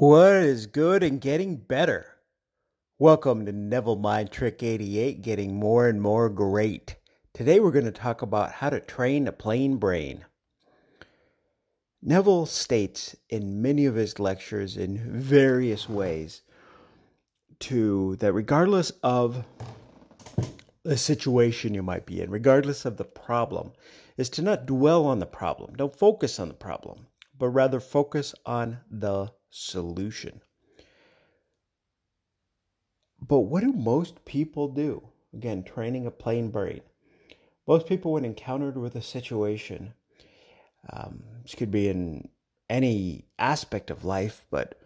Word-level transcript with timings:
What 0.00 0.34
is 0.34 0.66
good 0.66 1.02
and 1.02 1.20
getting 1.20 1.56
better? 1.56 2.18
Welcome 3.00 3.44
to 3.46 3.50
Neville 3.50 3.96
Mind 3.96 4.30
Trick 4.30 4.62
88, 4.62 5.22
getting 5.22 5.56
more 5.56 5.88
and 5.88 6.00
more 6.00 6.30
great. 6.30 6.94
Today 7.34 7.58
we're 7.58 7.72
going 7.72 7.84
to 7.84 7.90
talk 7.90 8.22
about 8.22 8.52
how 8.52 8.70
to 8.70 8.78
train 8.78 9.26
a 9.26 9.32
plain 9.32 9.76
brain. 9.78 10.24
Neville 12.00 12.46
states 12.46 13.16
in 13.28 13.60
many 13.60 13.86
of 13.86 13.96
his 13.96 14.20
lectures 14.20 14.76
in 14.76 14.98
various 14.98 15.88
ways 15.88 16.42
to 17.58 18.14
that 18.20 18.32
regardless 18.32 18.92
of 19.02 19.44
the 20.84 20.96
situation 20.96 21.74
you 21.74 21.82
might 21.82 22.06
be 22.06 22.20
in, 22.20 22.30
regardless 22.30 22.84
of 22.84 22.98
the 22.98 23.04
problem, 23.04 23.72
is 24.16 24.30
to 24.30 24.42
not 24.42 24.64
dwell 24.64 25.06
on 25.06 25.18
the 25.18 25.26
problem. 25.26 25.74
Don't 25.74 25.98
focus 25.98 26.38
on 26.38 26.46
the 26.46 26.54
problem, 26.54 27.08
but 27.36 27.48
rather 27.48 27.80
focus 27.80 28.32
on 28.46 28.78
the 28.88 29.32
solution. 29.50 30.42
But 33.20 33.40
what 33.40 33.62
do 33.62 33.72
most 33.72 34.24
people 34.24 34.68
do? 34.68 35.08
Again, 35.34 35.62
training 35.62 36.06
a 36.06 36.10
plain 36.10 36.50
brain. 36.50 36.80
Most 37.66 37.86
people, 37.86 38.12
when 38.12 38.24
encountered 38.24 38.78
with 38.78 38.94
a 38.94 39.02
situation, 39.02 39.92
um, 40.90 41.22
this 41.42 41.54
could 41.54 41.70
be 41.70 41.88
in 41.88 42.28
any 42.70 43.26
aspect 43.38 43.90
of 43.90 44.04
life, 44.04 44.46
but 44.50 44.80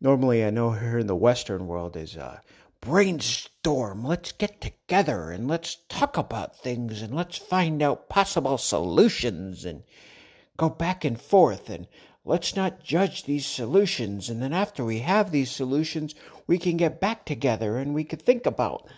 normally 0.00 0.44
I 0.44 0.50
know 0.50 0.72
here 0.72 0.98
in 0.98 1.06
the 1.06 1.14
Western 1.14 1.66
world 1.66 1.96
is 1.96 2.16
uh, 2.16 2.40
brainstorm. 2.80 4.04
Let's 4.04 4.32
get 4.32 4.60
together 4.60 5.30
and 5.30 5.46
let's 5.46 5.76
talk 5.88 6.16
about 6.16 6.58
things 6.58 7.02
and 7.02 7.14
let's 7.14 7.38
find 7.38 7.82
out 7.82 8.08
possible 8.08 8.58
solutions 8.58 9.64
and 9.64 9.84
go 10.56 10.68
back 10.68 11.04
and 11.04 11.20
forth 11.20 11.70
and 11.70 11.86
let's 12.24 12.54
not 12.54 12.82
judge 12.82 13.24
these 13.24 13.46
solutions. 13.46 14.28
And 14.28 14.42
then 14.42 14.52
after 14.52 14.84
we 14.84 15.00
have 15.00 15.30
these 15.30 15.50
solutions, 15.50 16.14
we 16.46 16.58
can 16.58 16.76
get 16.76 17.00
back 17.00 17.24
together 17.24 17.76
and 17.76 17.94
we 17.94 18.04
could 18.04 18.22
think 18.22 18.46
about 18.46 18.88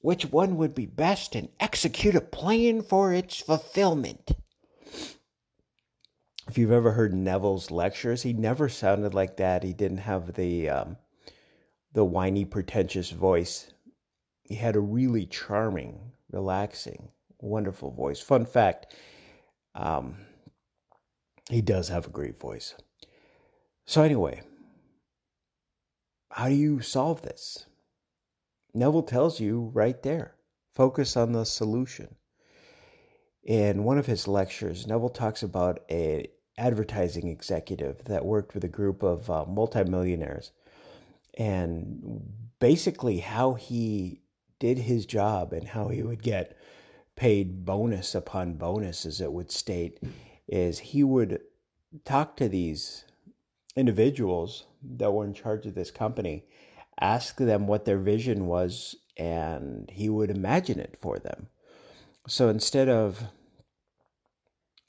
which 0.00 0.26
one 0.26 0.56
would 0.56 0.74
be 0.74 0.86
best 0.86 1.34
and 1.34 1.48
execute 1.58 2.14
a 2.14 2.20
plan 2.20 2.82
for 2.82 3.12
its 3.12 3.40
fulfillment. 3.40 4.32
If 6.46 6.58
you've 6.58 6.72
ever 6.72 6.92
heard 6.92 7.14
Neville's 7.14 7.70
lectures, 7.70 8.22
he 8.22 8.34
never 8.34 8.68
sounded 8.68 9.14
like 9.14 9.38
that. 9.38 9.62
He 9.62 9.72
didn't 9.72 9.98
have 9.98 10.34
the 10.34 10.68
um, 10.68 10.98
the 11.94 12.04
whiny, 12.04 12.44
pretentious 12.44 13.10
voice. 13.10 13.72
He 14.42 14.56
had 14.56 14.76
a 14.76 14.80
really 14.80 15.24
charming, 15.24 16.12
relaxing, 16.30 17.08
wonderful 17.40 17.90
voice. 17.90 18.20
Fun 18.20 18.44
fact: 18.44 18.94
um, 19.74 20.16
he 21.50 21.60
does 21.60 21.88
have 21.88 22.06
a 22.06 22.10
great 22.10 22.38
voice. 22.38 22.74
So, 23.86 24.02
anyway, 24.02 24.42
how 26.30 26.48
do 26.48 26.54
you 26.54 26.80
solve 26.80 27.22
this? 27.22 27.66
Neville 28.72 29.02
tells 29.02 29.40
you 29.40 29.70
right 29.72 30.02
there 30.02 30.34
focus 30.74 31.16
on 31.16 31.32
the 31.32 31.44
solution. 31.44 32.16
In 33.44 33.84
one 33.84 33.98
of 33.98 34.06
his 34.06 34.26
lectures, 34.26 34.86
Neville 34.86 35.10
talks 35.10 35.42
about 35.42 35.84
a 35.90 36.28
advertising 36.56 37.28
executive 37.28 38.02
that 38.04 38.24
worked 38.24 38.54
with 38.54 38.64
a 38.64 38.68
group 38.68 39.02
of 39.02 39.28
uh, 39.30 39.44
multimillionaires 39.44 40.52
and 41.36 42.22
basically 42.60 43.18
how 43.18 43.54
he 43.54 44.20
did 44.60 44.78
his 44.78 45.04
job 45.04 45.52
and 45.52 45.68
how 45.68 45.88
he 45.88 46.02
would 46.02 46.22
get 46.22 46.56
paid 47.16 47.64
bonus 47.64 48.14
upon 48.14 48.54
bonus 48.54 49.04
as 49.04 49.20
it 49.20 49.32
would 49.32 49.50
state 49.50 50.00
is 50.48 50.78
he 50.78 51.02
would 51.02 51.40
talk 52.04 52.36
to 52.36 52.48
these 52.48 53.04
individuals 53.76 54.64
that 54.82 55.12
were 55.12 55.24
in 55.24 55.34
charge 55.34 55.66
of 55.66 55.74
this 55.74 55.90
company, 55.90 56.44
ask 57.00 57.36
them 57.36 57.66
what 57.66 57.84
their 57.84 57.98
vision 57.98 58.46
was, 58.46 58.96
and 59.16 59.90
he 59.92 60.08
would 60.08 60.30
imagine 60.30 60.78
it 60.78 60.96
for 61.00 61.18
them. 61.18 61.48
So 62.26 62.48
instead 62.48 62.88
of 62.88 63.24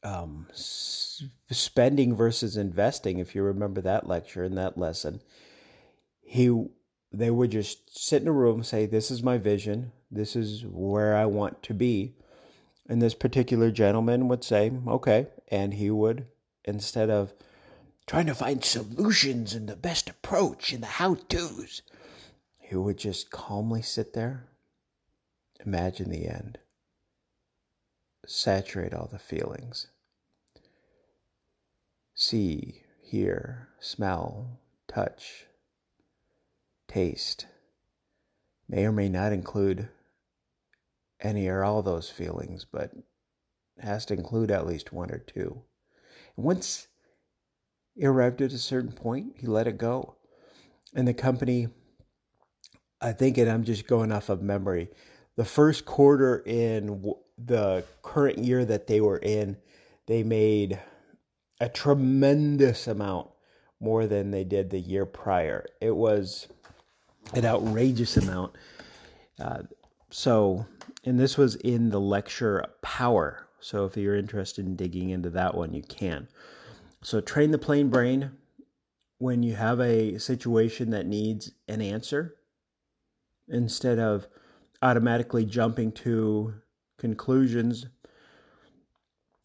um, 0.03 0.47
spending 0.53 2.15
versus 2.15 2.57
investing, 2.57 3.19
if 3.19 3.35
you 3.35 3.43
remember 3.43 3.81
that 3.81 4.07
lecture 4.07 4.43
and 4.43 4.57
that 4.57 4.77
lesson, 4.77 5.21
he 6.21 6.67
they 7.11 7.31
would 7.31 7.51
just 7.51 7.97
sit 7.97 8.21
in 8.21 8.27
a 8.27 8.31
room, 8.31 8.61
say, 8.63 8.85
"This 8.85 9.09
is 9.09 9.23
my 9.23 9.37
vision. 9.37 9.93
This 10.11 10.35
is 10.35 10.65
where 10.65 11.15
I 11.15 11.25
want 11.25 11.63
to 11.63 11.73
be." 11.73 12.15
And 12.87 13.01
this 13.01 13.15
particular 13.15 13.71
gentleman 13.71 14.27
would 14.27 14.43
say, 14.43 14.71
okay. 14.87 15.27
And 15.47 15.73
he 15.75 15.89
would, 15.91 16.27
instead 16.63 17.09
of 17.09 17.33
trying 18.07 18.27
to 18.27 18.35
find 18.35 18.63
solutions 18.63 19.53
and 19.53 19.67
the 19.67 19.75
best 19.75 20.09
approach 20.09 20.73
and 20.73 20.83
the 20.83 20.87
how 20.87 21.15
to's, 21.15 21.81
he 22.59 22.75
would 22.75 22.97
just 22.97 23.29
calmly 23.29 23.81
sit 23.81 24.13
there, 24.13 24.47
imagine 25.65 26.09
the 26.09 26.27
end, 26.27 26.57
saturate 28.25 28.93
all 28.93 29.07
the 29.11 29.19
feelings, 29.19 29.87
see, 32.15 32.83
hear, 33.01 33.69
smell, 33.79 34.59
touch, 34.87 35.45
taste, 36.87 37.45
may 38.67 38.85
or 38.85 38.91
may 38.91 39.09
not 39.09 39.31
include 39.31 39.89
any 41.19 41.47
or 41.47 41.63
all 41.63 41.81
those 41.81 42.09
feelings, 42.09 42.65
but 42.65 42.91
has 43.79 44.05
to 44.05 44.13
include 44.13 44.51
at 44.51 44.67
least 44.67 44.93
one 44.93 45.11
or 45.11 45.19
two. 45.19 45.61
Once 46.35 46.87
he 47.93 48.05
arrived 48.05 48.41
at 48.41 48.51
a 48.51 48.57
certain 48.57 48.91
point, 48.91 49.35
he 49.37 49.47
let 49.47 49.67
it 49.67 49.77
go. 49.77 50.15
And 50.93 51.07
the 51.07 51.13
company, 51.13 51.67
I 53.01 53.11
think, 53.11 53.37
and 53.37 53.49
I'm 53.49 53.63
just 53.63 53.87
going 53.87 54.11
off 54.11 54.29
of 54.29 54.41
memory, 54.41 54.89
the 55.35 55.45
first 55.45 55.85
quarter 55.85 56.43
in 56.45 57.13
the 57.37 57.83
current 58.01 58.37
year 58.37 58.63
that 58.65 58.87
they 58.87 59.01
were 59.01 59.17
in, 59.17 59.57
they 60.07 60.23
made 60.23 60.79
a 61.59 61.67
tremendous 61.67 62.87
amount 62.87 63.29
more 63.79 64.07
than 64.07 64.31
they 64.31 64.43
did 64.43 64.69
the 64.69 64.79
year 64.79 65.05
prior. 65.05 65.65
It 65.81 65.95
was 65.95 66.47
an 67.33 67.45
outrageous 67.45 68.15
amount. 68.17 68.55
Uh, 69.39 69.63
so 70.09 70.65
and 71.05 71.19
this 71.19 71.37
was 71.37 71.55
in 71.55 71.89
the 71.89 71.99
lecture 71.99 72.65
Power. 72.81 73.44
So 73.59 73.85
if 73.85 73.97
you're 73.97 74.15
interested 74.15 74.65
in 74.65 74.75
digging 74.75 75.09
into 75.09 75.29
that 75.31 75.55
one, 75.55 75.73
you 75.73 75.81
can. 75.81 76.27
So 77.01 77.21
train 77.21 77.51
the 77.51 77.57
plain 77.57 77.89
brain 77.89 78.31
when 79.17 79.43
you 79.43 79.55
have 79.55 79.79
a 79.79 80.17
situation 80.17 80.91
that 80.91 81.05
needs 81.05 81.51
an 81.67 81.81
answer 81.81 82.35
instead 83.47 83.99
of 83.99 84.27
automatically 84.81 85.45
jumping 85.45 85.91
to 85.91 86.53
conclusions 86.97 87.87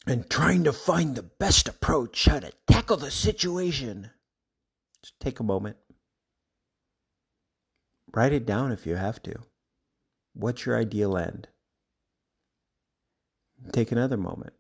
and 0.07 0.29
trying 0.29 0.65
to 0.65 0.73
find 0.73 1.15
the 1.15 1.23
best 1.23 1.69
approach 1.69 2.25
how 2.25 2.41
to 2.41 2.53
tackle 2.67 2.97
the 2.97 3.11
situation. 3.11 4.11
Just 5.03 5.19
take 5.21 5.41
a 5.41 5.45
moment. 5.45 5.77
Write 8.13 8.33
it 8.33 8.47
down 8.47 8.73
if 8.73 8.87
you 8.87 8.97
have 8.97 9.23
to. 9.23 9.35
What's 10.35 10.67
your 10.67 10.77
ideal 10.77 11.17
end? 11.17 11.49
Take 13.73 13.93
another 13.93 14.17
moment. 14.17 14.55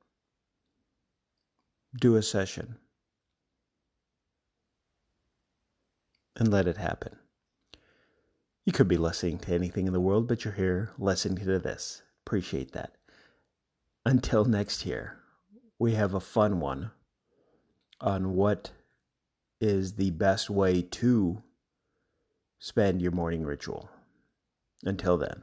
Do 1.99 2.17
a 2.17 2.23
session. 2.23 2.77
And 6.37 6.51
let 6.51 6.69
it 6.69 6.77
happen. 6.77 7.17
You 8.65 8.73
could 8.73 8.89
be 8.89 8.97
listening 8.97 9.39
to 9.39 9.55
anything 9.55 9.87
in 9.87 9.93
the 9.93 10.01
world, 10.01 10.29
but 10.29 10.45
you're 10.45 10.55
here 10.55 10.91
listening 10.99 11.45
to 11.45 11.59
this. 11.59 12.03
Appreciate 12.25 12.73
that. 12.73 12.93
Until 14.07 14.45
next 14.45 14.87
year, 14.87 15.19
we 15.79 15.95
have 15.95 16.15
a 16.15 16.21
fun 16.21 16.61
one 16.61 16.93
on 18.01 18.35
what 18.35 18.71
is 19.61 19.95
the 19.95 20.11
best 20.11 20.49
way 20.49 20.83
to 20.83 21.43
spend 22.59 23.03
your 23.03 23.13
morning 23.13 23.45
ritual. 23.45 23.91
Until 24.85 25.19
then. 25.19 25.43